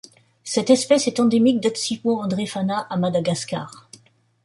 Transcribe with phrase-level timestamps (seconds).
[0.43, 3.87] Cette espèce est endémique d'Atsimo-Andrefana à Madagascar.